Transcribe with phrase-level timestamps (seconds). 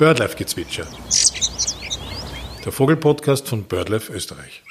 [0.00, 0.86] Birdlife-Gezwitscher.
[2.64, 4.62] Der Vogelpodcast von BirdLife Österreich.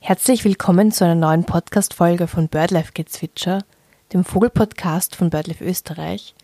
[0.00, 3.64] Herzlich willkommen zu einer neuen Podcast-Folge von BirdLife-Gezwitscher,
[4.12, 6.34] dem Vogelpodcast von BirdLife Österreich.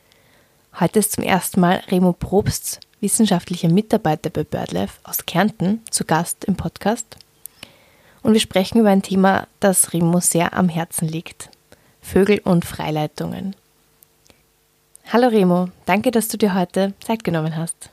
[0.80, 6.46] Heute ist zum ersten Mal Remo Probst, wissenschaftlicher Mitarbeiter bei BirdLife aus Kärnten, zu Gast
[6.46, 7.18] im Podcast.
[8.22, 11.50] Und wir sprechen über ein Thema, das Remo sehr am Herzen liegt:
[12.00, 13.54] Vögel und Freileitungen.
[15.12, 17.90] Hallo Remo, danke, dass du dir heute Zeit genommen hast.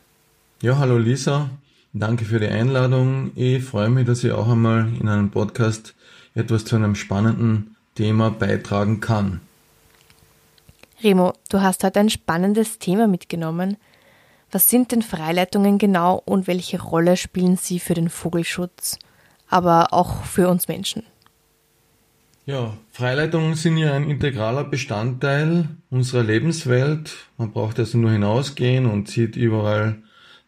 [0.61, 1.49] Ja, hallo Lisa,
[1.91, 3.31] danke für die Einladung.
[3.33, 5.95] Ich freue mich, dass ich auch einmal in einem Podcast
[6.35, 9.41] etwas zu einem spannenden Thema beitragen kann.
[11.01, 13.77] Remo, du hast heute ein spannendes Thema mitgenommen.
[14.51, 18.99] Was sind denn Freileitungen genau und welche Rolle spielen sie für den Vogelschutz,
[19.49, 21.01] aber auch für uns Menschen?
[22.47, 27.27] Ja, Freileitungen sind ja ein integraler Bestandteil unserer Lebenswelt.
[27.37, 29.97] Man braucht also nur hinausgehen und sieht überall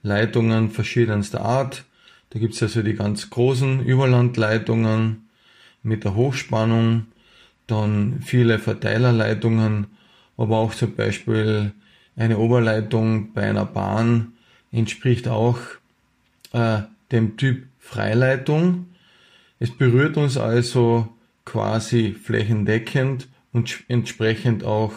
[0.01, 1.83] Leitungen verschiedenster Art.
[2.29, 5.27] Da gibt's also die ganz großen Überlandleitungen
[5.83, 7.07] mit der Hochspannung,
[7.67, 9.87] dann viele Verteilerleitungen,
[10.37, 11.73] aber auch zum Beispiel
[12.15, 14.37] eine Oberleitung bei einer Bahn
[14.71, 15.59] entspricht auch
[16.53, 16.79] äh,
[17.11, 18.85] dem Typ Freileitung.
[19.59, 21.09] Es berührt uns also
[21.45, 24.93] quasi flächendeckend und entsprechend auch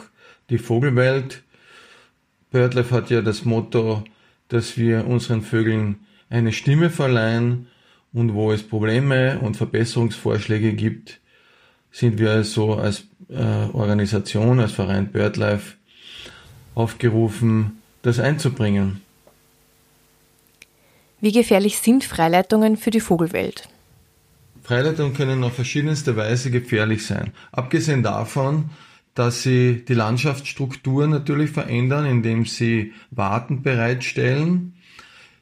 [0.51, 1.43] die Vogelwelt.
[2.51, 4.05] BirdLife hat ja das Motto,
[4.49, 7.69] dass wir unseren Vögeln eine Stimme verleihen
[8.13, 11.21] und wo es Probleme und Verbesserungsvorschläge gibt,
[11.91, 15.77] sind wir also als äh, Organisation, als Verein BirdLife
[16.75, 19.01] aufgerufen, das einzubringen.
[21.21, 23.69] Wie gefährlich sind Freileitungen für die Vogelwelt?
[24.63, 27.33] Freileitungen können auf verschiedenste Weise gefährlich sein.
[27.51, 28.71] Abgesehen davon,
[29.15, 34.75] dass sie die Landschaftsstruktur natürlich verändern, indem sie Warten bereitstellen,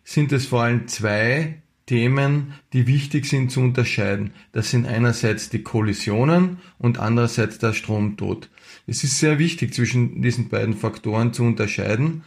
[0.03, 4.33] sind es vor allem zwei Themen, die wichtig sind zu unterscheiden.
[4.53, 8.49] Das sind einerseits die Kollisionen und andererseits der Stromtod.
[8.87, 12.23] Es ist sehr wichtig, zwischen diesen beiden Faktoren zu unterscheiden,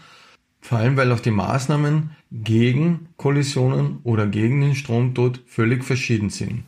[0.62, 6.64] vor allem weil auch die Maßnahmen gegen Kollisionen oder gegen den Stromtod völlig verschieden sind.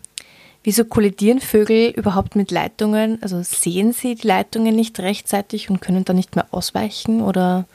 [0.65, 3.21] Wieso kollidieren Vögel überhaupt mit Leitungen?
[3.21, 7.67] Also sehen sie die Leitungen nicht rechtzeitig und können dann nicht mehr ausweichen oder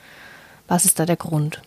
[0.66, 1.62] was ist da der Grund?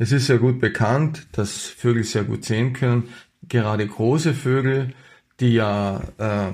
[0.00, 3.04] Es ist sehr gut bekannt, dass Vögel sehr gut sehen können.
[3.48, 4.92] Gerade große Vögel,
[5.38, 6.50] die ja äh,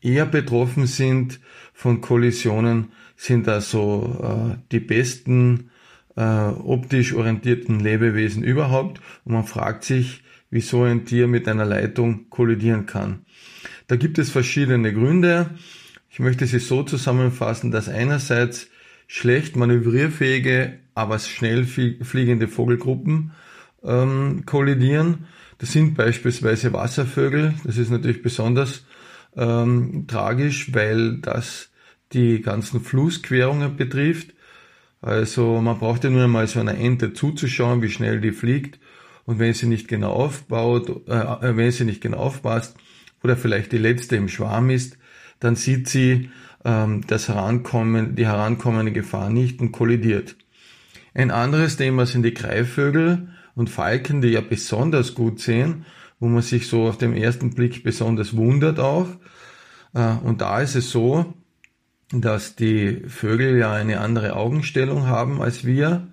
[0.00, 1.38] eher betroffen sind
[1.72, 5.70] von Kollisionen, sind also äh, die besten
[6.16, 9.00] äh, optisch orientierten Lebewesen überhaupt.
[9.24, 13.24] Und man fragt sich, wieso ein Tier mit einer Leitung kollidieren kann.
[13.92, 15.50] Da gibt es verschiedene Gründe.
[16.08, 18.68] Ich möchte sie so zusammenfassen, dass einerseits
[19.06, 23.32] schlecht manövrierfähige, aber schnell fliegende Vogelgruppen
[23.84, 25.26] ähm, kollidieren.
[25.58, 27.52] Das sind beispielsweise Wasservögel.
[27.64, 28.86] Das ist natürlich besonders
[29.36, 31.68] ähm, tragisch, weil das
[32.14, 34.32] die ganzen Flussquerungen betrifft.
[35.02, 38.80] Also man braucht ja nur einmal so einer Ente zuzuschauen, wie schnell die fliegt.
[39.26, 42.74] Und wenn sie nicht genau aufbaut, äh, wenn sie nicht genau aufpasst,
[43.22, 44.98] oder vielleicht die letzte im Schwarm ist,
[45.40, 46.30] dann sieht sie
[46.64, 50.36] ähm, das Herankommen, die herankommende Gefahr nicht und kollidiert.
[51.14, 55.84] Ein anderes Thema sind die Greifvögel und Falken, die ja besonders gut sehen,
[56.20, 59.08] wo man sich so auf den ersten Blick besonders wundert auch.
[59.94, 61.34] Äh, und da ist es so,
[62.12, 66.08] dass die Vögel ja eine andere Augenstellung haben als wir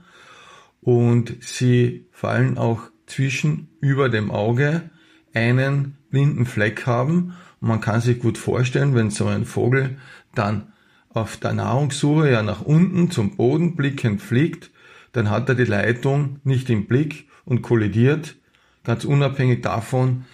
[0.81, 4.89] und sie fallen auch zwischen über dem Auge
[5.33, 7.35] einen blinden Fleck haben.
[7.61, 9.97] Und man kann sich gut vorstellen, wenn so ein Vogel
[10.35, 10.73] dann
[11.13, 14.69] auf der Nahrungssuche ja nach unten zum Boden blickend fliegt,
[15.11, 18.35] dann hat er die Leitung nicht im Blick und kollidiert,
[18.83, 20.25] ganz unabhängig davon,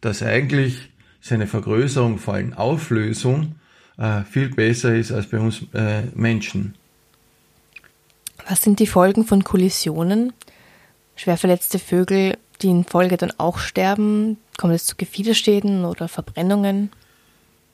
[0.00, 3.56] dass eigentlich seine Vergrößerung, vor allem Auflösung,
[3.98, 6.74] äh, viel besser ist als bei uns äh, Menschen.
[8.48, 10.32] Was sind die Folgen von Kollisionen?
[11.14, 14.38] Schwer verletzte Vögel die in Folge dann auch sterben?
[14.58, 16.90] Kommt es zu Gefiederschäden oder Verbrennungen?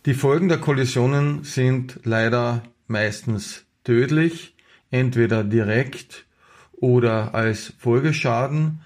[0.07, 4.55] Die Folgen der Kollisionen sind leider meistens tödlich,
[4.91, 6.25] entweder direkt
[6.73, 8.81] oder als Folgeschaden.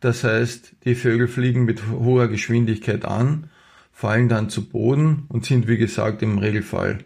[0.00, 3.48] Das heißt, die Vögel fliegen mit hoher Geschwindigkeit an,
[3.92, 6.98] fallen dann zu Boden und sind, wie gesagt, im Regelfall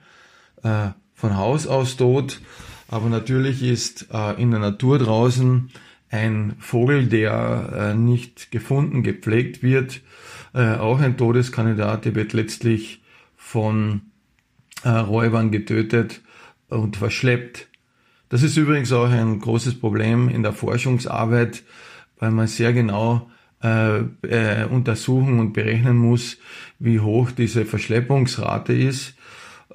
[0.63, 2.41] äh, von Haus aus tot.
[2.89, 5.71] Aber natürlich ist äh, in der Natur draußen
[6.11, 10.01] ein Vogel, der äh, nicht gefunden, gepflegt wird,
[10.53, 13.03] äh, auch ein Todeskandidat, der wird letztlich
[13.37, 14.03] von
[14.83, 16.21] äh, Räubern getötet
[16.69, 17.69] und verschleppt.
[18.29, 21.63] Das ist übrigens auch ein großes Problem in der Forschungsarbeit,
[22.19, 23.31] weil man sehr genau
[23.63, 26.39] äh, untersuchen und berechnen muss,
[26.79, 29.15] wie hoch diese Verschleppungsrate ist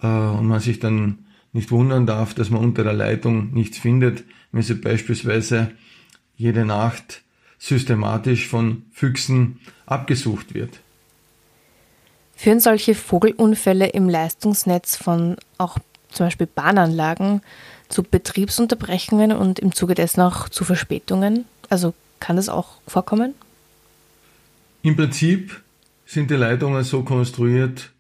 [0.02, 4.24] äh, und man sich dann nicht wundern darf, dass man unter der Leitung nichts findet,
[4.52, 5.72] wenn sie beispielsweise
[6.38, 7.24] jede Nacht
[7.58, 10.80] systematisch von Füchsen abgesucht wird.
[12.36, 15.78] Führen solche Vogelunfälle im Leistungsnetz von auch
[16.10, 17.42] zum Beispiel Bahnanlagen
[17.88, 21.46] zu Betriebsunterbrechungen und im Zuge dessen auch zu Verspätungen?
[21.70, 23.34] Also kann das auch vorkommen?
[24.82, 25.62] Im Prinzip
[26.06, 27.92] sind die Leitungen so konstruiert,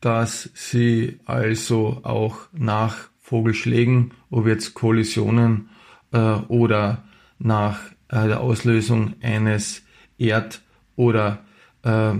[0.00, 5.70] dass sie also auch nach Vogelschlägen, ob jetzt Kollisionen
[6.12, 7.04] äh, oder
[7.38, 9.82] nach äh, der Auslösung eines
[10.18, 10.62] Erd-
[10.96, 11.44] oder
[11.82, 12.14] äh,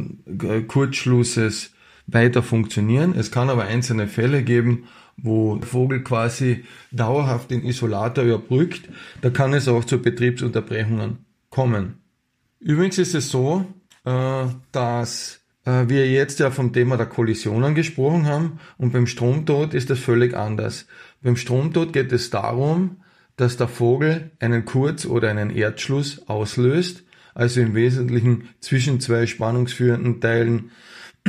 [0.66, 1.72] Kurzschlusses
[2.06, 3.14] weiter funktionieren.
[3.16, 4.84] Es kann aber einzelne Fälle geben,
[5.16, 8.88] wo der Vogel quasi dauerhaft den Isolator überbrückt.
[9.22, 12.00] Da kann es auch zu Betriebsunterbrechungen kommen.
[12.60, 13.66] Übrigens ist es so,
[14.04, 19.74] äh, dass äh, wir jetzt ja vom Thema der Kollisionen gesprochen haben und beim Stromtod
[19.74, 20.86] ist das völlig anders.
[21.22, 23.02] Beim Stromtod geht es darum,
[23.36, 27.04] dass der Vogel einen Kurz- oder einen Erdschluss auslöst,
[27.34, 30.70] also im Wesentlichen zwischen zwei spannungsführenden Teilen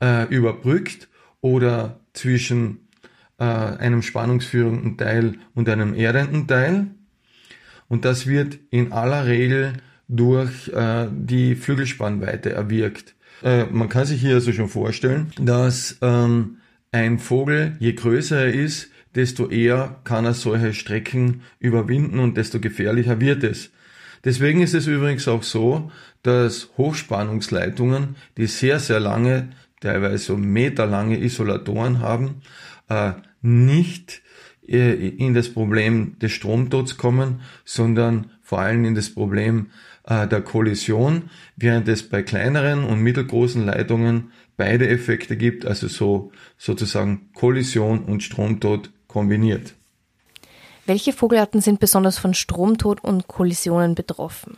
[0.00, 1.08] äh, überbrückt
[1.40, 2.88] oder zwischen
[3.38, 6.88] äh, einem spannungsführenden Teil und einem erdenden Teil.
[7.88, 9.74] Und das wird in aller Regel
[10.08, 13.14] durch äh, die Flügelspannweite erwirkt.
[13.42, 16.58] Äh, man kann sich hier also schon vorstellen, dass ähm,
[16.92, 22.60] ein Vogel, je größer er ist, desto eher kann er solche Strecken überwinden und desto
[22.60, 23.70] gefährlicher wird es.
[24.24, 25.90] Deswegen ist es übrigens auch so,
[26.22, 32.42] dass Hochspannungsleitungen, die sehr, sehr lange, teilweise meterlange Isolatoren haben,
[32.88, 34.22] äh, nicht
[34.68, 39.70] äh, in das Problem des Stromtods kommen, sondern vor allem in das Problem
[40.04, 46.32] äh, der Kollision, während es bei kleineren und mittelgroßen Leitungen beide Effekte gibt, also so
[46.58, 49.74] sozusagen Kollision und Stromtod kombiniert.
[50.86, 54.56] Welche Vogelarten sind besonders von Stromtod und Kollisionen betroffen?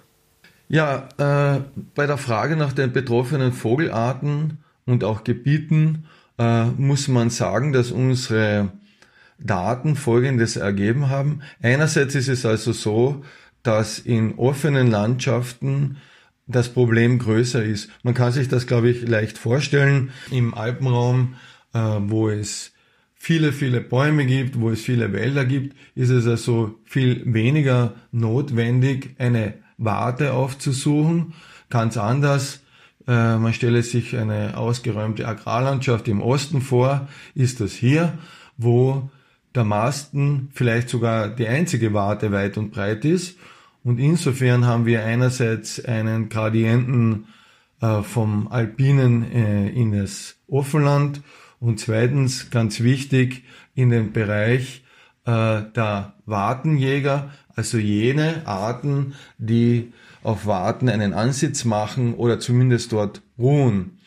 [0.68, 1.60] Ja, äh,
[1.94, 6.04] bei der Frage nach den betroffenen Vogelarten und auch Gebieten
[6.38, 8.70] äh, muss man sagen, dass unsere
[9.38, 11.40] Daten Folgendes ergeben haben.
[11.62, 13.24] Einerseits ist es also so,
[13.62, 15.96] dass in offenen Landschaften
[16.46, 17.90] das Problem größer ist.
[18.02, 20.10] Man kann sich das, glaube ich, leicht vorstellen.
[20.30, 21.36] Im Alpenraum,
[21.72, 22.72] äh, wo es
[23.18, 29.16] viele, viele Bäume gibt, wo es viele Wälder gibt, ist es also viel weniger notwendig,
[29.18, 31.34] eine Warte aufzusuchen.
[31.68, 32.62] Ganz anders,
[33.06, 38.16] äh, man stelle sich eine ausgeräumte Agrarlandschaft im Osten vor, ist das hier,
[38.56, 39.10] wo
[39.54, 43.36] der Masten vielleicht sogar die einzige Warte weit und breit ist.
[43.82, 47.26] Und insofern haben wir einerseits einen Gradienten
[47.80, 51.22] äh, vom Alpinen äh, in das Offenland
[51.60, 53.44] und zweitens, ganz wichtig,
[53.74, 54.82] in den Bereich
[55.24, 63.22] äh, der Wartenjäger, also jene Arten, die auf Warten einen Ansitz machen oder zumindest dort
[63.38, 63.98] ruhen.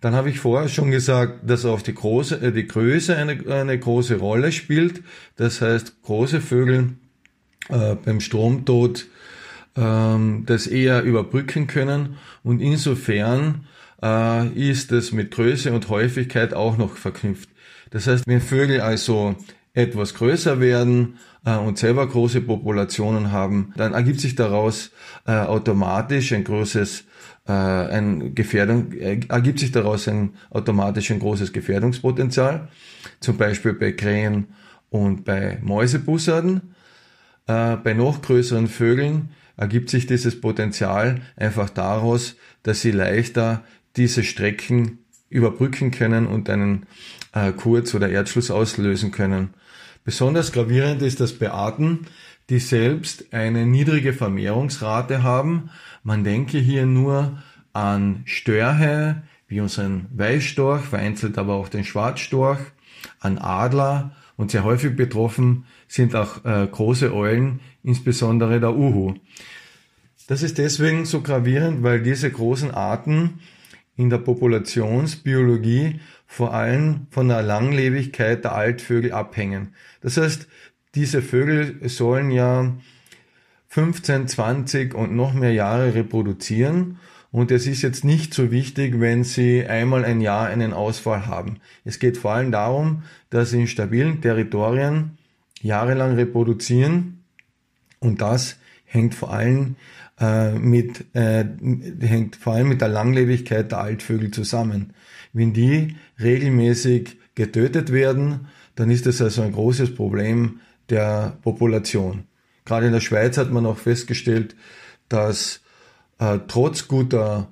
[0.00, 3.78] Dann habe ich vorher schon gesagt, dass auch die, große, äh, die Größe eine, eine
[3.78, 5.02] große Rolle spielt.
[5.36, 6.94] Das heißt, große Vögel
[7.68, 9.06] äh, beim Stromtod
[9.76, 13.66] ähm, das eher überbrücken können und insofern
[14.02, 17.48] äh, ist es mit Größe und Häufigkeit auch noch verknüpft.
[17.90, 19.36] Das heißt, wenn Vögel also
[19.74, 24.90] etwas größer werden äh, und selber große Populationen haben, dann ergibt sich daraus
[25.26, 27.04] äh, automatisch ein großes
[27.46, 32.68] äh, ein Gefährdung, äh, ergibt sich daraus ein automatisch ein großes Gefährdungspotenzial,
[33.20, 34.48] zum Beispiel bei Krähen
[34.90, 36.74] und bei Mäusebussarden.
[37.46, 43.64] Äh, bei noch größeren Vögeln ergibt sich dieses Potenzial einfach daraus, dass sie leichter
[43.98, 46.86] diese Strecken überbrücken können und einen
[47.32, 49.50] äh, Kurz- oder Erdschluss auslösen können.
[50.04, 52.06] Besonders gravierend ist das bei Arten,
[52.48, 55.70] die selbst eine niedrige Vermehrungsrate haben.
[56.02, 57.42] Man denke hier nur
[57.74, 62.60] an Störche, wie unseren Weißstorch, vereinzelt aber auch den Schwarzstorch,
[63.20, 69.14] an Adler und sehr häufig betroffen sind auch äh, große Eulen, insbesondere der Uhu.
[70.26, 73.40] Das ist deswegen so gravierend, weil diese großen Arten
[73.98, 79.74] in der Populationsbiologie vor allem von der Langlebigkeit der Altvögel abhängen.
[80.00, 80.46] Das heißt,
[80.94, 82.72] diese Vögel sollen ja
[83.68, 86.98] 15, 20 und noch mehr Jahre reproduzieren.
[87.30, 91.58] Und es ist jetzt nicht so wichtig, wenn sie einmal ein Jahr einen Ausfall haben.
[91.84, 95.18] Es geht vor allem darum, dass in stabilen Territorien
[95.60, 97.24] jahrelang reproduzieren
[97.98, 99.76] und das hängt vor allem
[100.20, 101.44] äh, mit äh,
[102.00, 104.92] hängt vor allem mit der Langlebigkeit der Altvögel zusammen.
[105.32, 110.60] Wenn die regelmäßig getötet werden, dann ist das also ein großes Problem
[110.90, 112.24] der Population.
[112.64, 114.56] Gerade in der Schweiz hat man auch festgestellt,
[115.08, 115.60] dass
[116.18, 117.48] äh, trotz guter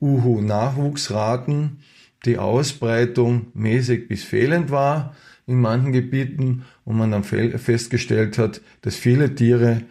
[0.00, 1.78] Uhu-Nachwuchsraten
[2.24, 5.14] die Ausbreitung mäßig bis fehlend war
[5.46, 9.82] in manchen Gebieten und man dann festgestellt hat, dass viele Tiere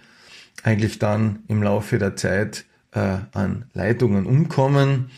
[0.66, 5.12] eigentlich dann im Laufe der Zeit äh, an Leitungen umkommen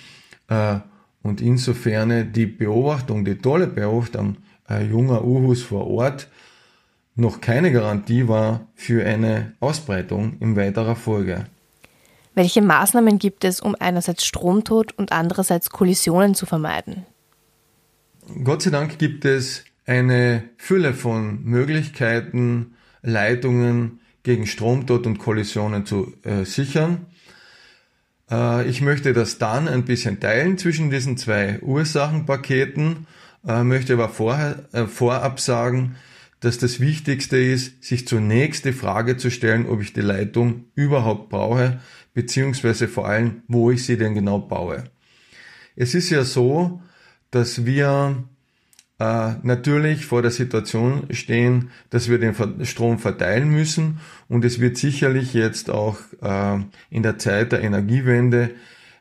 [0.49, 0.79] äh,
[1.23, 4.37] und insofern die Beobachtung, die tolle Beobachtung
[4.69, 6.27] äh, junger Uhus vor Ort
[7.15, 11.45] noch keine Garantie war für eine Ausbreitung in weiterer Folge.
[12.35, 17.05] Welche Maßnahmen gibt es, um einerseits Stromtod und andererseits Kollisionen zu vermeiden?
[18.43, 26.13] Gott sei Dank gibt es eine Fülle von Möglichkeiten, Leitungen gegen Stromtod und Kollisionen zu
[26.23, 27.05] äh, sichern.
[28.29, 33.07] Äh, ich möchte das dann ein bisschen teilen zwischen diesen zwei Ursachenpaketen,
[33.47, 35.95] äh, möchte aber vorher, äh, vorab sagen,
[36.41, 41.29] dass das Wichtigste ist, sich zunächst die Frage zu stellen, ob ich die Leitung überhaupt
[41.29, 41.79] brauche,
[42.13, 44.83] beziehungsweise vor allem, wo ich sie denn genau baue.
[45.77, 46.81] Es ist ja so,
[47.31, 48.25] dass wir
[48.99, 52.35] äh, natürlich vor der Situation stehen, dass wir den
[52.65, 58.51] Strom verteilen müssen und es wird sicherlich jetzt auch äh, in der Zeit der Energiewende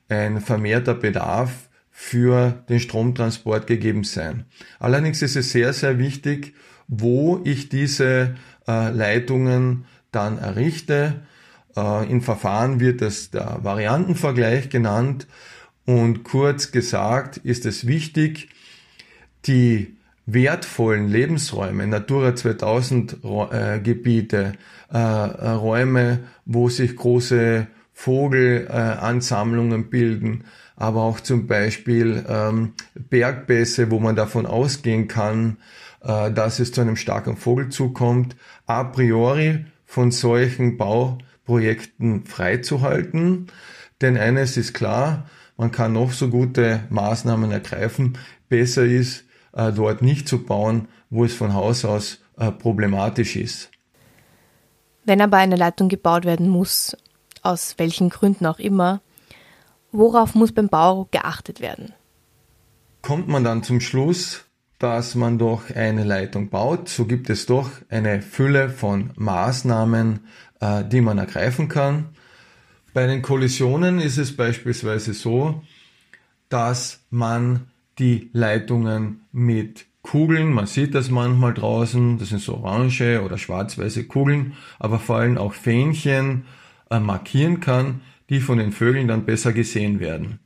[0.09, 4.45] ein vermehrter Bedarf für den Stromtransport gegeben sein.
[4.79, 6.55] Allerdings ist es sehr, sehr wichtig,
[6.89, 8.35] wo ich diese
[8.69, 11.23] äh, Leitungen dann errichte.
[11.75, 15.27] Äh, in Verfahren wird es der Variantenvergleich genannt
[15.87, 18.51] und kurz gesagt ist es wichtig,
[19.47, 24.55] die wertvollen Lebensräume, Natura 2000 äh, Gebiete,
[24.93, 30.45] äh, äh, Räume, wo sich große Vogelansammlungen bilden,
[30.77, 35.57] aber auch zum Beispiel ähm, Bergbässe, wo man davon ausgehen kann,
[36.03, 38.37] äh, dass es zu einem starken Vogelzug kommt,
[38.67, 43.47] a priori von solchen Bauprojekten freizuhalten.
[44.03, 48.19] Denn eines ist klar, man kann noch so gute Maßnahmen ergreifen.
[48.51, 49.26] Besser ist,
[49.57, 53.71] äh, dort nicht zu bauen, wo es von Haus aus äh, problematisch ist.
[55.05, 56.97] Wenn aber eine Leitung gebaut werden muss,
[57.43, 59.01] aus welchen Gründen auch immer,
[59.93, 61.95] worauf muss beim Bau geachtet werden?
[63.03, 64.45] Kommt man dann zum Schluss,
[64.79, 70.27] dass man doch eine Leitung baut, so gibt es doch eine Fülle von Maßnahmen,
[70.61, 72.11] äh, die man ergreifen kann.
[72.93, 75.63] Bei den Kollisionen ist es beispielsweise so,
[76.49, 83.21] dass man die Leitungen mit Kugeln, man sieht das manchmal draußen, das sind so orange
[83.23, 86.47] oder schwarz-weiße Kugeln, aber vor allem auch Fähnchen
[86.91, 88.01] äh, markieren kann,
[88.31, 90.39] die von den Vögeln dann besser gesehen werden.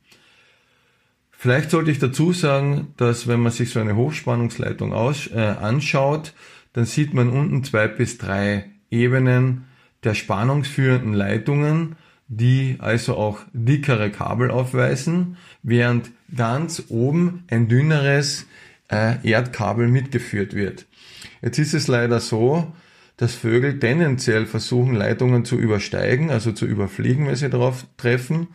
[1.31, 6.33] Vielleicht sollte ich dazu sagen, dass wenn man sich so eine Hochspannungsleitung aus, äh, anschaut,
[6.73, 9.67] dann sieht man unten zwei bis drei Ebenen
[10.03, 11.95] der spannungsführenden Leitungen,
[12.27, 18.47] die also auch dickere Kabel aufweisen, während ganz oben ein dünneres
[18.91, 20.85] äh, Erdkabel mitgeführt wird.
[21.41, 22.71] Jetzt ist es leider so,
[23.17, 28.47] dass Vögel tendenziell versuchen, Leitungen zu übersteigen, also zu überfliegen, wenn sie darauf treffen,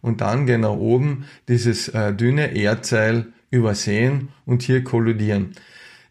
[0.00, 5.52] und dann genau oben dieses äh, dünne Erdseil übersehen und hier kollidieren.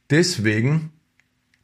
[0.10, 0.92] Deswegen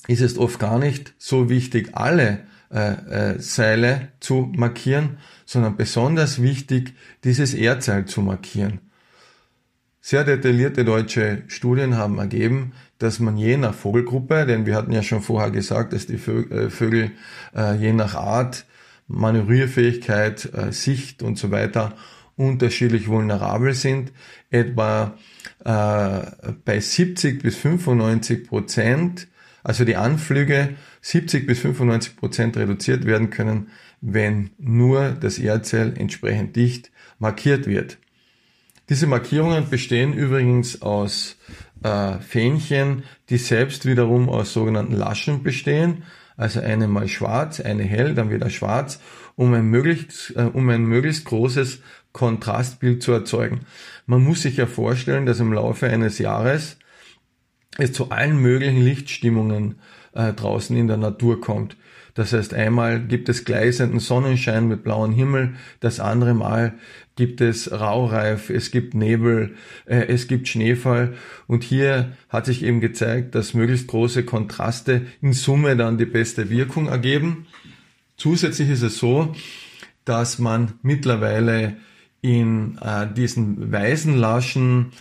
[0.08, 2.92] ist es oft gar nicht so wichtig, alle äh,
[3.34, 8.80] äh, Seile zu markieren, sondern besonders wichtig, dieses Erdseil zu markieren.
[10.02, 15.04] Sehr detaillierte deutsche Studien haben ergeben, dass man je nach Vogelgruppe, denn wir hatten ja
[15.04, 17.12] schon vorher gesagt, dass die äh, Vögel
[17.56, 18.66] äh, je nach Art,
[19.08, 21.96] Manövrierfähigkeit, äh, Sicht und so weiter
[22.38, 24.14] unterschiedlich vulnerabel sind,
[24.50, 25.18] etwa
[25.66, 29.28] äh, bei 70 bis 95 Prozent,
[29.64, 33.68] also die Anflüge 70 bis 95 Prozent reduziert werden können,
[34.00, 37.98] wenn nur das Erdzell entsprechend dicht markiert wird.
[38.90, 41.38] Diese Markierungen bestehen übrigens aus
[41.84, 46.04] äh, Fähnchen, die selbst wiederum aus sogenannten Laschen bestehen.
[46.38, 49.00] Also eine mal schwarz, eine hell, dann wieder schwarz,
[49.36, 51.82] um ein möglichst, äh, um ein möglichst großes
[52.14, 53.62] Kontrastbild zu erzeugen.
[54.08, 56.78] Man muss sich ja vorstellen, dass im Laufe eines Jahres
[57.78, 59.76] es zu allen möglichen Lichtstimmungen
[60.14, 61.78] äh, draußen in der Natur kommt.
[62.20, 66.74] Das heißt, einmal gibt es gleißenden Sonnenschein mit blauem Himmel, das andere Mal
[67.16, 71.14] gibt es Raureif, es gibt Nebel, äh, es gibt Schneefall.
[71.48, 76.50] Und hier hat sich eben gezeigt, dass möglichst große Kontraste in Summe dann die beste
[76.50, 77.48] Wirkung ergeben.
[78.18, 79.34] Zusätzlich ist es so,
[80.04, 81.78] dass man mittlerweile
[82.20, 84.92] in äh, diesen weißen Laschen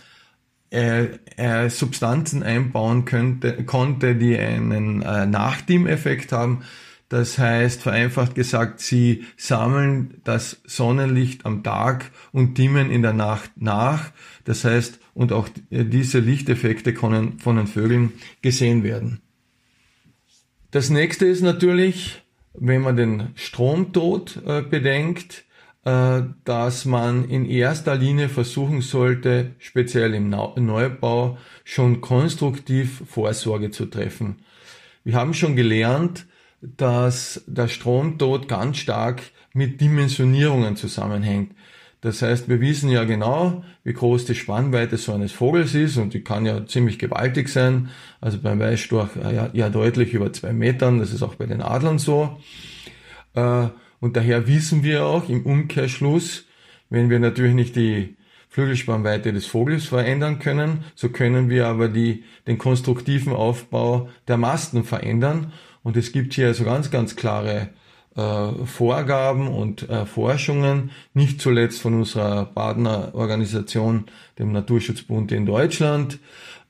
[0.71, 6.61] äh, äh, Substanzen einbauen könnte, konnte, die einen äh, Nachdimmeffekt haben.
[7.09, 13.51] Das heißt, vereinfacht gesagt, sie sammeln das Sonnenlicht am Tag und dimmen in der Nacht
[13.55, 14.11] nach.
[14.45, 18.13] Das heißt, und auch diese Lichteffekte können von den Vögeln
[18.43, 19.21] gesehen werden.
[20.69, 22.21] Das nächste ist natürlich,
[22.53, 25.45] wenn man den Stromtod äh, bedenkt,
[25.85, 33.87] äh, dass man in erster Linie versuchen sollte, speziell im Neubau, schon konstruktiv Vorsorge zu
[33.87, 34.43] treffen.
[35.03, 36.27] Wir haben schon gelernt,
[36.61, 39.21] dass der Stromtod ganz stark
[39.53, 41.53] mit Dimensionierungen zusammenhängt.
[42.01, 46.13] Das heißt, wir wissen ja genau, wie groß die Spannweite so eines Vogels ist und
[46.13, 47.89] die kann ja ziemlich gewaltig sein.
[48.21, 50.99] Also beim Weißstorch ja, ja deutlich über zwei Metern.
[50.99, 52.39] Das ist auch bei den Adlern so.
[53.35, 53.67] Äh,
[53.99, 56.45] und daher wissen wir auch im Umkehrschluss,
[56.89, 58.15] wenn wir natürlich nicht die
[58.47, 64.83] Flügelspannweite des Vogels verändern können, so können wir aber die, den konstruktiven Aufbau der Masten
[64.83, 65.53] verändern.
[65.83, 67.69] Und es gibt hier also ganz, ganz klare
[68.15, 74.05] äh, Vorgaben und äh, Forschungen, nicht zuletzt von unserer Partnerorganisation,
[74.37, 76.19] dem Naturschutzbund in Deutschland,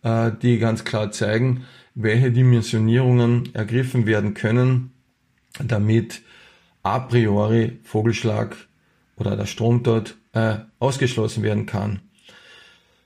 [0.03, 4.91] äh, die ganz klar zeigen, welche Dimensionierungen ergriffen werden können,
[5.63, 6.21] damit
[6.83, 8.55] a priori Vogelschlag
[9.17, 12.01] oder der Strom dort äh, ausgeschlossen werden kann.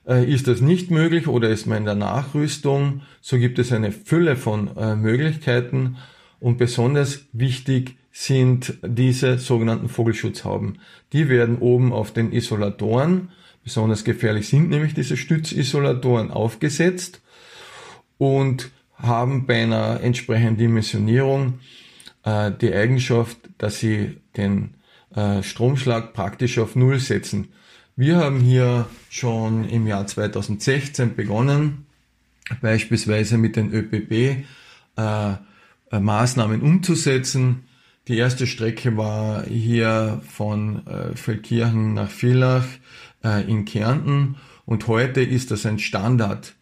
[0.06, 3.90] Äh, ist das nicht möglich oder ist man in der Nachrüstung, so gibt es eine
[3.90, 5.96] Fülle von äh, Möglichkeiten
[6.40, 10.78] und besonders wichtig sind diese sogenannten Vogelschutzhauben.
[11.12, 13.30] Die werden oben auf den Isolatoren,
[13.64, 17.22] besonders gefährlich sind nämlich diese Stützisolatoren aufgesetzt
[18.18, 21.60] und haben bei einer entsprechenden Dimensionierung
[22.24, 24.74] äh, die Eigenschaft, dass sie den
[25.42, 27.52] Stromschlag praktisch auf Null setzen.
[27.96, 31.86] Wir haben hier schon im Jahr 2016 begonnen,
[32.60, 34.44] beispielsweise mit den ÖPB
[34.96, 35.32] äh,
[35.92, 37.68] äh, Maßnahmen umzusetzen.
[38.08, 42.66] Die erste Strecke war hier von äh, Feldkirchen nach Villach
[43.22, 46.56] äh, in Kärnten und heute ist das ein Standard.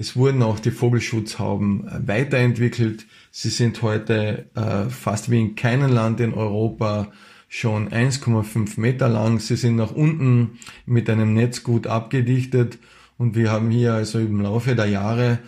[0.00, 3.04] Es wurden auch die Vogelschutzhauben äh, weiterentwickelt.
[3.32, 7.10] Sie sind heute äh, fast wie in keinem Land in Europa
[7.48, 9.40] schon 1,5 Meter lang.
[9.40, 12.78] Sie sind nach unten mit einem Netz gut abgedichtet
[13.16, 15.38] und wir haben hier also im Laufe der Jahre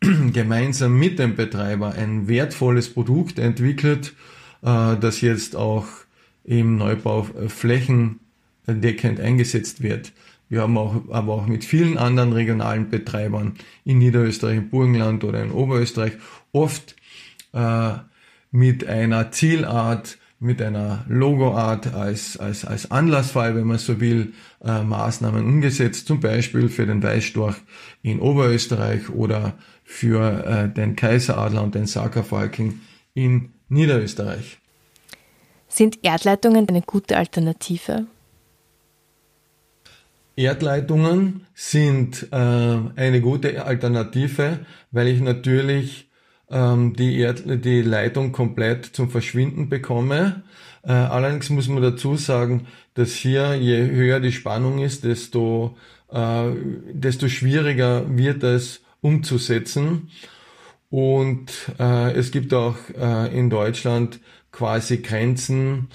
[0.32, 4.14] gemeinsam mit dem Betreiber ein wertvolles Produkt entwickelt,
[4.62, 5.86] äh, das jetzt auch
[6.44, 10.12] im Neubau flächendeckend eingesetzt wird.
[10.48, 13.54] Wir haben auch, aber auch mit vielen anderen regionalen Betreibern
[13.84, 16.12] in Niederösterreich, im Burgenland oder in Oberösterreich
[16.52, 16.96] oft
[17.52, 17.92] äh,
[18.50, 24.82] mit einer Zielart mit einer Logoart als, als, als Anlassfall, wenn man so will, äh,
[24.82, 27.56] Maßnahmen umgesetzt, zum Beispiel für den Weißstorch
[28.02, 29.54] in Oberösterreich oder
[29.84, 32.82] für äh, den Kaiseradler und den Sackerfalken
[33.14, 34.58] in Niederösterreich.
[35.66, 38.06] Sind Erdleitungen eine gute Alternative?
[40.36, 44.58] Erdleitungen sind äh, eine gute Alternative,
[44.90, 46.10] weil ich natürlich
[46.50, 50.42] ähm, die, Erd die Leitung komplett zum Verschwinden bekomme.
[50.82, 55.76] Äh, allerdings muss man dazu sagen, dass hier, je höher die Spannung ist, desto,
[56.10, 56.50] äh,
[56.92, 60.10] desto schwieriger wird es umzusetzen.
[60.90, 64.20] Und äh, es gibt auch äh, in Deutschland
[64.52, 65.88] quasi Grenzen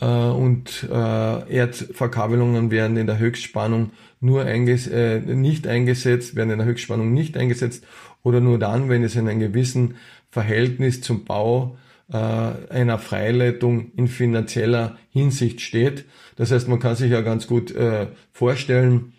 [0.00, 6.58] äh, und äh, Erdverkabelungen werden in der Höchstspannung nur einges äh, nicht eingesetzt, werden in
[6.58, 7.84] der Höchstspannung nicht eingesetzt
[8.28, 9.96] oder nur dann, wenn es in einem gewissen
[10.30, 11.78] Verhältnis zum Bau
[12.12, 16.04] äh, einer Freileitung in finanzieller Hinsicht steht.
[16.36, 19.14] Das heißt, man kann sich ja ganz gut äh, vorstellen,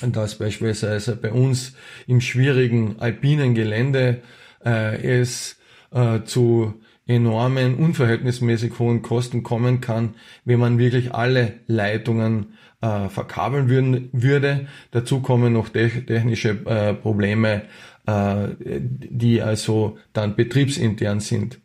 [0.00, 1.74] dass beispielsweise bei uns
[2.06, 4.22] im schwierigen alpinen Gelände
[4.64, 5.56] äh, es
[5.90, 6.74] äh, zu
[7.06, 10.14] enormen, unverhältnismäßig hohen Kosten kommen kann,
[10.44, 14.66] wenn man wirklich alle Leitungen äh, verkabeln würden, würde.
[14.90, 17.62] Dazu kommen noch technische äh, Probleme,
[18.10, 21.60] die also dann betriebsintern sind.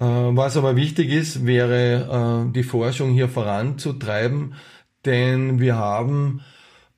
[0.00, 4.54] Äh, was aber wichtig ist, wäre äh, die Forschung hier voranzutreiben,
[5.04, 6.40] denn wir haben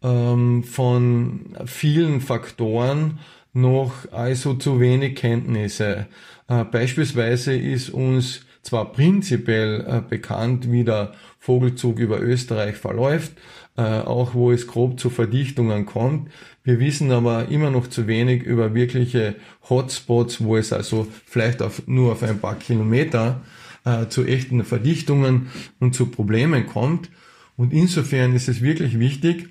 [0.03, 3.19] ähm, von vielen Faktoren
[3.53, 6.07] noch also zu wenig Kenntnisse.
[6.49, 13.33] Äh, beispielsweise ist uns zwar prinzipiell äh, bekannt, wie der Vogelzug über Österreich verläuft,
[13.77, 16.31] äh, auch wo es grob zu Verdichtungen kommt.
[16.65, 19.37] Wir wissen aber immer noch zu wenig über wirkliche
[19.71, 23.43] Hotspots, wo es also vielleicht auf, nur auf ein paar Kilometer
[23.85, 25.49] äh, zu echten Verdichtungen
[25.79, 27.09] und zu Problemen kommt.
[27.57, 29.49] Und insofern ist es wirklich wichtig,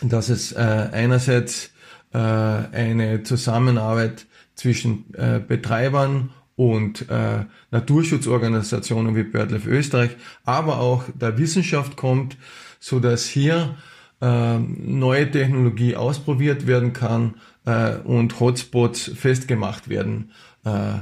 [0.00, 1.72] dass es äh, einerseits
[2.14, 11.36] äh, eine Zusammenarbeit zwischen äh, Betreibern und äh, Naturschutzorganisationen wie BirdLife Österreich, aber auch der
[11.38, 12.36] Wissenschaft kommt,
[12.78, 13.76] so dass hier
[14.20, 17.34] äh, neue Technologie ausprobiert werden kann
[17.66, 20.30] äh, und Hotspots festgemacht werden.
[20.64, 21.00] Äh,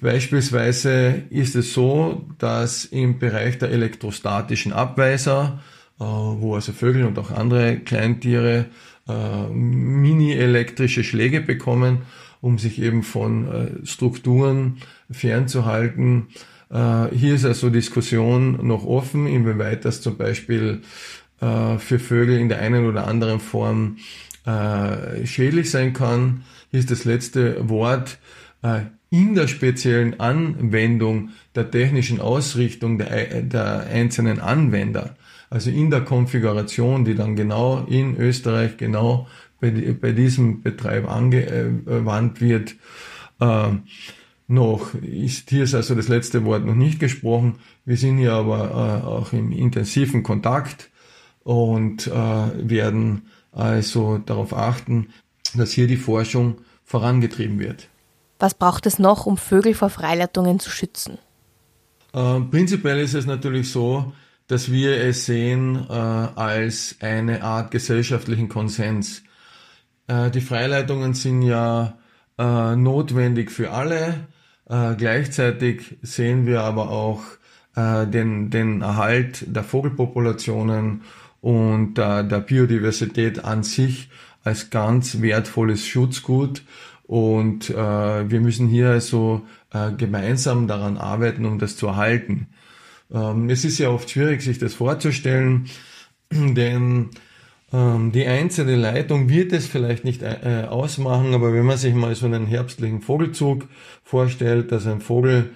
[0.00, 5.62] beispielsweise ist es so, dass im Bereich der elektrostatischen Abweiser,
[5.98, 8.66] äh, wo also Vögel und auch andere Kleintiere
[9.08, 12.02] äh, mini-elektrische Schläge bekommen,
[12.40, 14.78] um sich eben von äh, Strukturen
[15.10, 16.28] fernzuhalten.
[16.70, 20.82] Äh, hier ist also Diskussion noch offen, inwieweit das zum Beispiel
[21.40, 23.96] äh, für Vögel in der einen oder anderen Form
[25.24, 26.44] schädlich sein kann.
[26.70, 28.18] Hier ist das letzte Wort
[29.10, 35.14] in der speziellen Anwendung der technischen Ausrichtung der, der einzelnen Anwender.
[35.50, 39.26] Also in der Konfiguration, die dann genau in Österreich genau
[39.60, 39.70] bei,
[40.00, 42.76] bei diesem Betreib angewandt wird,
[43.40, 43.70] äh,
[44.46, 47.60] noch ist hier ist also das letzte Wort noch nicht gesprochen.
[47.84, 50.90] Wir sind hier aber äh, auch im intensiven Kontakt
[51.44, 55.08] und äh, werden also darauf achten,
[55.54, 57.88] dass hier die Forschung vorangetrieben wird.
[58.40, 61.18] Was braucht es noch, um Vögel vor Freileitungen zu schützen?
[62.12, 64.12] Äh, prinzipiell ist es natürlich so,
[64.48, 69.22] dass wir es sehen äh, als eine Art gesellschaftlichen Konsens.
[70.10, 71.96] Äh, die Freileitungen sind ja
[72.38, 74.26] äh, notwendig für alle.
[74.68, 77.22] Äh, gleichzeitig sehen wir aber auch
[77.76, 81.02] äh, den, den Erhalt der Vogelpopulationen
[81.40, 84.10] und der Biodiversität an sich
[84.44, 86.62] als ganz wertvolles Schutzgut.
[87.04, 87.74] Und äh,
[88.30, 92.48] wir müssen hier also äh, gemeinsam daran arbeiten, um das zu erhalten.
[93.10, 95.70] Ähm, es ist ja oft schwierig, sich das vorzustellen,
[96.30, 97.08] denn
[97.72, 102.26] die einzelne Leitung wird es vielleicht nicht äh, ausmachen, aber wenn man sich mal so
[102.26, 103.68] einen herbstlichen Vogelzug
[104.02, 105.50] vorstellt, dass ein Vogel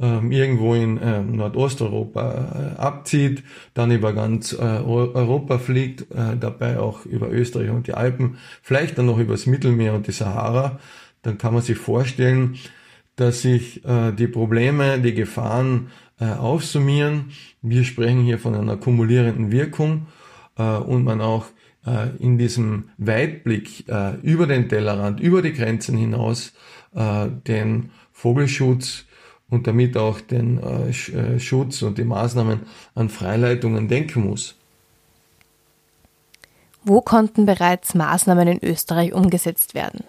[0.00, 7.04] ähm, irgendwo in äh, Nordosteuropa äh, abzieht, dann über ganz äh, Europa fliegt, dabei auch
[7.04, 10.78] über Österreich und die Alpen, vielleicht dann noch übers Mittelmeer und die Sahara,
[11.20, 12.56] dann kann man sich vorstellen,
[13.16, 17.32] dass sich die Probleme, die Gefahren aufsummieren.
[17.60, 20.06] Wir sprechen hier von einer kumulierenden Wirkung
[20.56, 21.44] und man auch
[22.18, 26.52] in diesem Weitblick äh, über den Tellerrand, über die Grenzen hinaus
[26.94, 29.04] äh, den Vogelschutz
[29.48, 32.60] und damit auch den äh, äh, Schutz und die Maßnahmen
[32.94, 34.54] an Freileitungen denken muss.
[36.82, 40.04] Wo konnten bereits Maßnahmen in Österreich umgesetzt werden?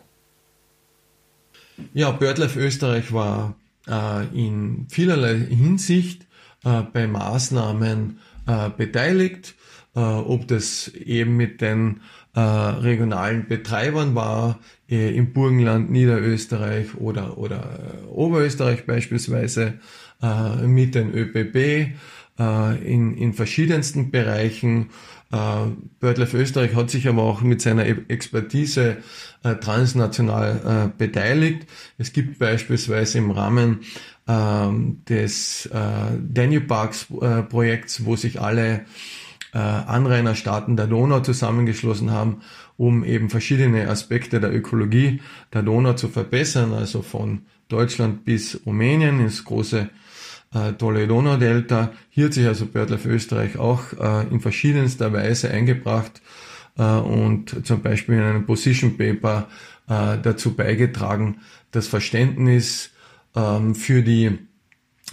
[1.93, 3.55] Ja, BirdLife Österreich war
[3.87, 6.27] äh, in vielerlei Hinsicht
[6.63, 9.60] äh, bei Maßnahmen äh, beteiligt äh,
[9.93, 12.01] ob das eben mit den
[12.33, 19.79] äh, regionalen Betreibern war, äh, im Burgenland, Niederösterreich oder, oder äh, Oberösterreich beispielsweise,
[20.21, 21.97] äh, mit den ÖPB
[22.39, 24.91] äh, in, in verschiedensten Bereichen.
[25.31, 25.67] Äh,
[25.99, 28.97] BirdLife Österreich hat sich aber auch mit seiner Expertise
[29.43, 31.67] äh, transnational äh, beteiligt.
[31.97, 33.81] Es gibt beispielsweise im Rahmen
[34.27, 35.79] ähm, des äh,
[36.29, 38.85] Danube Parks äh, Projekts, wo sich alle
[39.53, 42.41] äh, Anrainerstaaten der Donau zusammengeschlossen haben,
[42.77, 45.21] um eben verschiedene Aspekte der Ökologie
[45.53, 49.89] der Donau zu verbessern, also von Deutschland bis Rumänien ins große
[50.53, 51.91] äh, tolle Donaudelta.
[52.09, 56.21] Hier hat sich also BirdLife Österreich auch äh, in verschiedenster Weise eingebracht
[56.77, 59.47] äh, und zum Beispiel in einem Position Paper
[59.87, 61.39] äh, dazu beigetragen,
[61.71, 62.91] das Verständnis
[63.35, 64.39] ähm, für die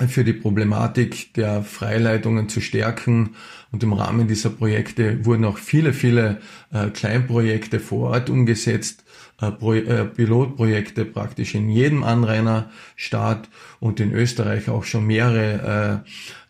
[0.06, 3.34] für die Problematik der Freileitungen zu stärken.
[3.72, 6.40] Und im Rahmen dieser Projekte wurden auch viele, viele
[6.72, 9.04] äh, Kleinprojekte vor Ort umgesetzt,
[9.40, 13.48] äh, äh, Pilotprojekte praktisch in jedem Anrainerstaat
[13.80, 16.04] und in Österreich auch schon mehrere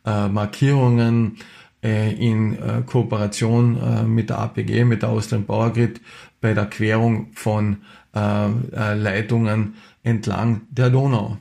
[0.05, 1.37] äh, äh, Markierungen
[1.83, 2.57] äh, in
[2.87, 6.01] Kooperation mit der APG, mit der Austrian Power Grid
[6.41, 7.79] bei der Querung von
[8.13, 11.39] Leitungen entlang der Donau.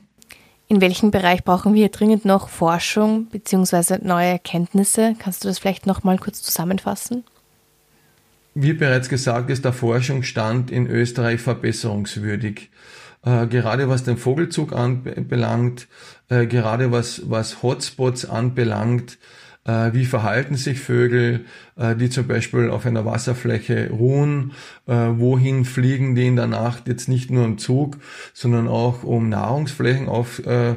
[0.70, 3.98] In welchem Bereich brauchen wir dringend noch Forschung bzw.
[4.02, 5.14] neue Erkenntnisse?
[5.18, 7.24] Kannst du das vielleicht noch mal kurz zusammenfassen?
[8.54, 12.70] Wie bereits gesagt ist der Forschungsstand in Österreich verbesserungswürdig.
[13.24, 15.88] äh, gerade was den Vogelzug anbelangt,
[16.28, 19.18] äh, gerade was, was Hotspots anbelangt,
[19.92, 21.44] wie verhalten sich Vögel,
[21.76, 24.52] äh, die zum Beispiel auf einer Wasserfläche ruhen,
[24.86, 27.98] äh, wohin fliegen die in der Nacht jetzt nicht nur im Zug,
[28.32, 30.76] sondern auch um Nahrungsflächen auf, äh,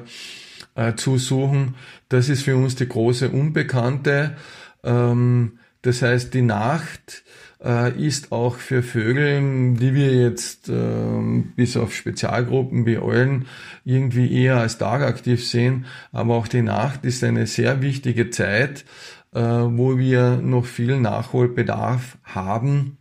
[0.75, 1.75] äh, zu suchen.
[2.09, 4.35] Das ist für uns die große Unbekannte.
[4.83, 7.23] Ähm, das heißt, die Nacht
[7.63, 13.45] äh, ist auch für Vögel, die wir jetzt äh, bis auf Spezialgruppen wie Eulen
[13.85, 18.85] irgendwie eher als tagaktiv sehen, aber auch die Nacht ist eine sehr wichtige Zeit,
[19.33, 22.97] äh, wo wir noch viel Nachholbedarf haben,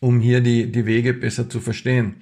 [0.00, 2.16] um hier die, die Wege besser zu verstehen.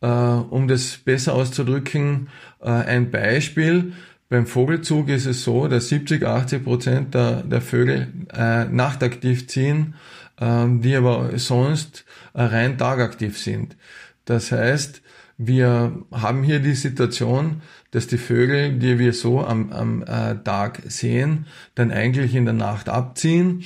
[0.00, 2.28] Äh, um das besser auszudrücken,
[2.60, 3.92] äh, ein Beispiel.
[4.28, 9.94] Beim Vogelzug ist es so, dass 70, 80 Prozent der, der Vögel äh, nachtaktiv ziehen
[10.40, 13.76] die aber sonst äh, rein tagaktiv sind.
[14.24, 15.02] Das heißt,
[15.36, 20.82] wir haben hier die Situation, dass die Vögel, die wir so am, am äh, Tag
[20.86, 23.64] sehen, dann eigentlich in der Nacht abziehen.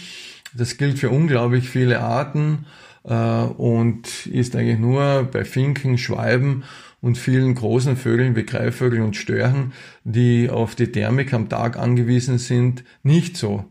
[0.55, 2.67] Das gilt für unglaublich viele Arten
[3.05, 6.65] äh, und ist eigentlich nur bei Finken, Schwalben
[7.01, 9.73] und vielen großen Vögeln wie Greifvögeln und Störchen,
[10.05, 13.65] die auf die Thermik am Tag angewiesen sind, nicht so.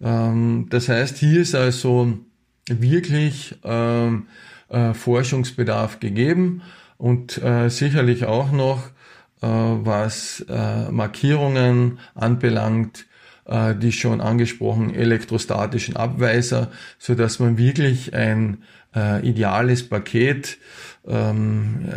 [0.00, 2.18] Ähm, das heißt, hier ist also
[2.68, 4.26] wirklich ähm,
[4.68, 6.62] äh, Forschungsbedarf gegeben
[6.98, 8.88] und äh, sicherlich auch noch,
[9.40, 10.44] äh, was
[10.90, 13.06] Markierungen anbelangt,
[13.48, 18.62] äh, die schon angesprochen elektrostatischen Abweiser, so dass man wirklich ein
[18.94, 20.58] äh, ideales Paket
[21.06, 21.88] ähm,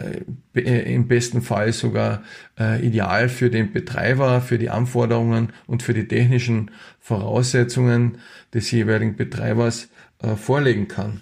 [0.55, 2.23] äh, im besten Fall sogar
[2.59, 8.17] äh, ideal für den Betreiber, für die Anforderungen und für die technischen Voraussetzungen
[8.53, 11.21] des jeweiligen Betreibers äh, vorlegen kann.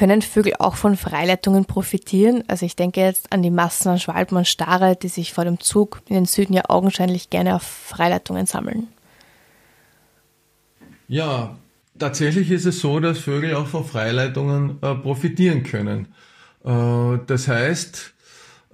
[0.00, 2.42] Können Vögel auch von Freileitungen profitieren?
[2.48, 5.60] Also ich denke jetzt an die Massen an Schwalben und Stare, die sich vor dem
[5.60, 8.88] Zug in den Süden ja augenscheinlich gerne auf Freileitungen sammeln.
[11.06, 11.54] Ja,
[11.98, 16.14] tatsächlich ist es so, dass Vögel auch von Freileitungen äh, profitieren können.
[16.64, 18.14] Äh, das heißt,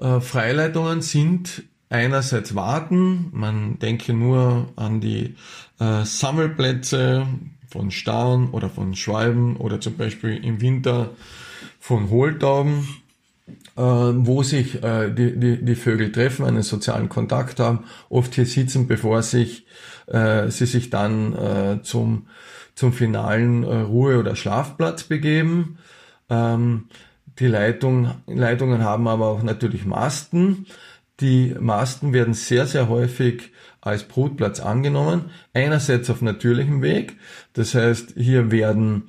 [0.01, 5.35] äh, Freileitungen sind einerseits Warten, man denke nur an die
[5.81, 7.27] äh, Sammelplätze
[7.68, 11.11] von Starren oder von Schwalben oder zum Beispiel im Winter
[11.79, 12.88] von Hohltauben,
[13.76, 18.46] äh, wo sich äh, die, die, die Vögel treffen, einen sozialen Kontakt haben, oft hier
[18.46, 19.66] sitzen, bevor sich,
[20.07, 22.26] äh, sie sich dann äh, zum
[22.76, 25.79] zum finalen äh, Ruhe- oder Schlafplatz begeben.
[26.31, 26.85] Ähm,
[27.40, 30.66] die Leitung, Leitungen haben aber auch natürlich Masten.
[31.20, 33.50] Die Masten werden sehr, sehr häufig
[33.81, 35.31] als Brutplatz angenommen.
[35.55, 37.17] Einerseits auf natürlichem Weg.
[37.53, 39.09] Das heißt, hier werden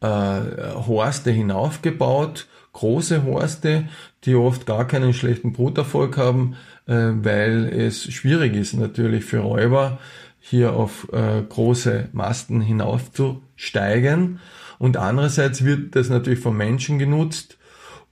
[0.00, 3.88] äh, Horste hinaufgebaut, große Horste,
[4.24, 9.98] die oft gar keinen schlechten Bruterfolg haben, äh, weil es schwierig ist natürlich für Räuber,
[10.40, 14.38] hier auf äh, große Masten hinaufzusteigen.
[14.78, 17.58] Und andererseits wird das natürlich von Menschen genutzt,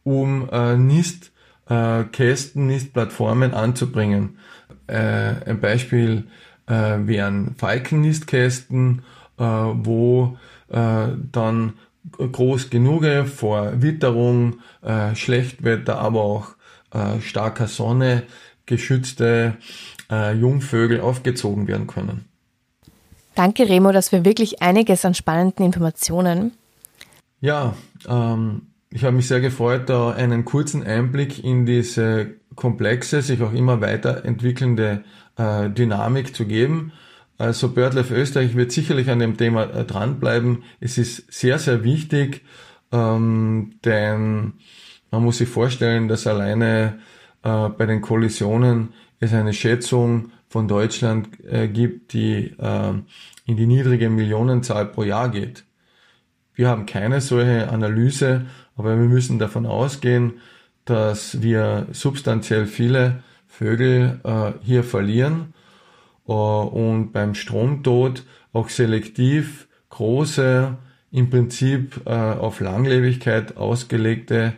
[0.03, 4.38] um äh, Nistkästen, äh, Nistplattformen anzubringen.
[4.87, 6.25] Äh, ein Beispiel
[6.66, 9.03] äh, wären Falkennistkästen,
[9.38, 11.75] äh, wo äh, dann
[12.18, 14.57] groß genug vor Witterung,
[15.14, 16.49] Schlechtwetter, aber auch
[17.23, 18.25] starker Sonne
[18.66, 19.57] geschützte
[20.11, 22.27] Jungvögel aufgezogen werden können.
[23.35, 26.53] Danke, Remo, das wir wirklich einiges an spannenden Informationen.
[27.40, 27.75] Ja,
[28.07, 33.53] ähm, ich habe mich sehr gefreut, da einen kurzen Einblick in diese komplexe, sich auch
[33.53, 35.05] immer weiterentwickelnde
[35.37, 36.93] äh, Dynamik zu geben.
[37.38, 40.62] Also BirdLife Österreich wird sicherlich an dem Thema äh, dranbleiben.
[40.81, 42.43] Es ist sehr, sehr wichtig,
[42.93, 44.55] ähm, denn
[45.11, 46.99] man muss sich vorstellen, dass alleine
[47.43, 52.93] äh, bei den Kollisionen es eine Schätzung von Deutschland äh, gibt, die äh,
[53.47, 55.64] in die niedrige Millionenzahl pro Jahr geht.
[56.55, 60.35] Wir haben keine solche Analyse, aber wir müssen davon ausgehen,
[60.85, 65.55] dass wir substanziell viele Vögel äh, hier verlieren
[66.27, 70.77] äh, und beim Stromtod auch selektiv große,
[71.12, 74.55] im Prinzip äh, auf Langlebigkeit ausgelegte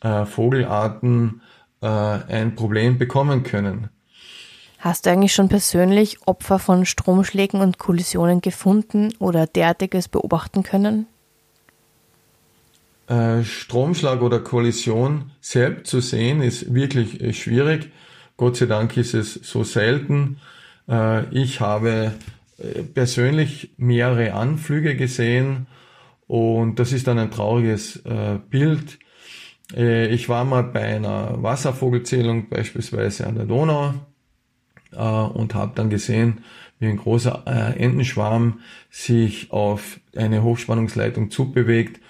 [0.00, 1.42] äh, Vogelarten
[1.80, 3.88] äh, ein Problem bekommen können.
[4.78, 11.06] Hast du eigentlich schon persönlich Opfer von Stromschlägen und Kollisionen gefunden oder derartiges beobachten können?
[13.08, 17.90] Äh, Stromschlag oder Kollision selbst zu sehen ist wirklich äh, schwierig.
[18.36, 20.38] Gott sei Dank ist es so selten.
[20.88, 22.12] Äh, ich habe
[22.92, 25.68] persönlich mehrere Anflüge gesehen
[26.26, 28.02] und das ist dann ein trauriges
[28.50, 28.98] Bild
[29.76, 33.94] ich war mal bei einer Wasservogelzählung beispielsweise an der Donau
[34.90, 36.42] und habe dann gesehen,
[36.80, 38.58] wie ein großer Entenschwarm
[38.90, 42.00] sich auf eine Hochspannungsleitung zubewegt.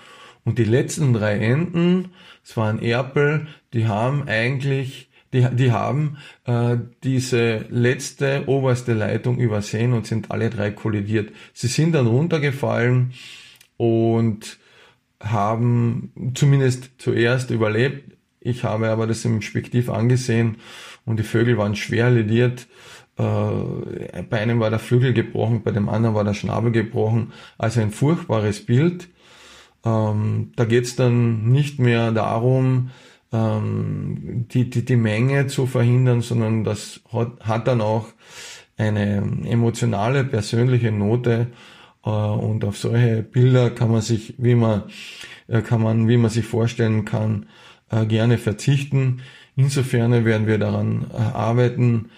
[0.44, 2.11] Und die letzten drei Enten,
[2.44, 9.92] es waren Erpel, die haben eigentlich, die, die haben äh, diese letzte oberste Leitung übersehen
[9.92, 11.33] und sind alle drei kollidiert.
[11.53, 13.12] Sie sind dann runtergefallen
[13.77, 14.59] und
[15.20, 18.16] haben zumindest zuerst überlebt.
[18.40, 20.57] Ich habe aber das im Spektiv angesehen
[21.05, 22.66] und die Vögel waren schwer lediert.
[23.16, 27.33] Äh, bei einem war der Flügel gebrochen, bei dem anderen war der Schnabel gebrochen.
[27.59, 29.09] Also ein furchtbares Bild.
[29.88, 32.90] Ähm, da geht es dann nicht mehr darum,
[33.33, 38.09] ähm, die, die, die Menge zu verhindern, sondern das hat, hat dann auch
[38.77, 41.48] eine emotionale, persönliche Note.
[42.05, 44.85] Äh, und auf solche Bilder kann man sich, wie man,
[45.48, 47.46] äh, kann man, wie man sich vorstellen kann,
[47.90, 49.22] äh, gerne verzichten.
[49.57, 52.11] Insofern werden wir daran arbeiten,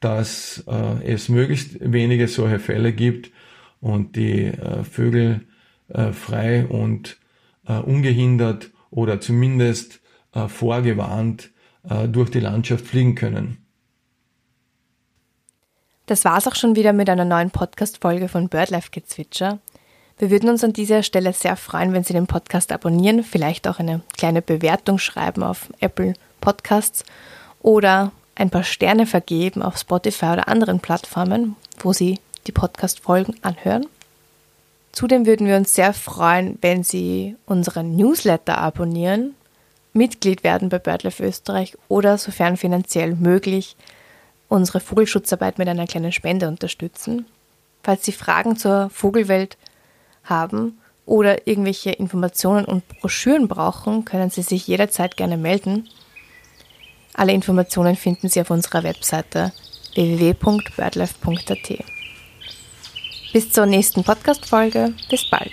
[0.00, 3.30] dass äh, es möglichst wenige solche Fälle gibt
[3.80, 5.42] und die äh, Vögel
[5.88, 7.18] äh, frei und
[7.66, 10.00] äh, ungehindert oder zumindest
[10.32, 11.50] äh, vorgewarnt
[11.88, 13.58] äh, durch die Landschaft fliegen können.
[16.06, 19.58] Das war's auch schon wieder mit einer neuen Podcast-Folge von BirdLife Gezwitscher.
[20.18, 23.80] Wir würden uns an dieser Stelle sehr freuen, wenn Sie den Podcast abonnieren, vielleicht auch
[23.80, 27.04] eine kleine Bewertung schreiben auf Apple Podcasts
[27.60, 33.86] oder ein paar Sterne vergeben auf Spotify oder anderen Plattformen, wo Sie die Podcast-Folgen anhören.
[34.96, 39.34] Zudem würden wir uns sehr freuen, wenn Sie unseren Newsletter abonnieren,
[39.92, 43.76] Mitglied werden bei BirdLife Österreich oder sofern finanziell möglich
[44.48, 47.26] unsere Vogelschutzarbeit mit einer kleinen Spende unterstützen.
[47.82, 49.58] Falls Sie Fragen zur Vogelwelt
[50.24, 55.90] haben oder irgendwelche Informationen und Broschüren brauchen, können Sie sich jederzeit gerne melden.
[57.12, 59.52] Alle Informationen finden Sie auf unserer Webseite
[59.94, 61.95] www.birdlife.at.
[63.36, 64.94] Bis zur nächsten Podcast-Folge.
[65.10, 65.52] Bis bald.